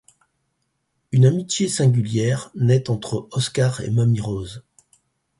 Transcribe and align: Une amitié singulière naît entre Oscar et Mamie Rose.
Une 1.11 1.27
amitié 1.27 1.67
singulière 1.69 2.49
naît 2.55 2.89
entre 2.89 3.27
Oscar 3.33 3.81
et 3.81 3.91
Mamie 3.91 4.19
Rose. 4.19 4.63